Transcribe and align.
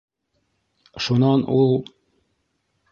Шунан 1.03 1.47
ул: 1.59 1.77